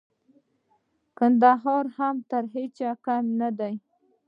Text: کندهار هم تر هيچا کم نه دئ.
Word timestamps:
کندهار 1.17 1.85
هم 1.97 2.15
تر 2.29 2.43
هيچا 2.53 2.91
کم 3.05 3.23
نه 3.39 3.49
دئ. 3.59 3.73